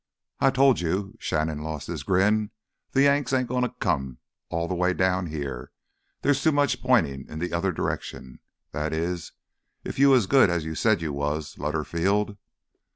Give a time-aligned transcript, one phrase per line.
[0.39, 4.17] "I told you"—Shannon lost his grin—"th' Yanks ain't gonna come
[4.49, 5.71] all th' way down here!
[6.23, 8.39] There's too much pointin' in th' other direction.
[8.71, 9.33] That is,
[9.83, 12.35] if you was as good as you said you was, Lutterfield!"